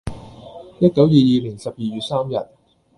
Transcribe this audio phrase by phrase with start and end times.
[0.79, 1.09] 一九二二
[1.43, 2.33] 年十二月三日，